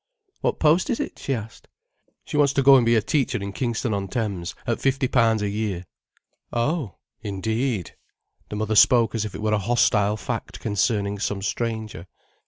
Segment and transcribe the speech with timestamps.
[0.39, 1.67] "What post is it?" she asked.
[2.25, 5.43] "She wants to go and be a teacher in Kingston on Thames, at fifty pounds
[5.43, 5.85] a year."
[6.51, 7.95] "Oh, indeed."
[8.49, 12.07] The mother spoke as if it were a hostile fact concerning some stranger.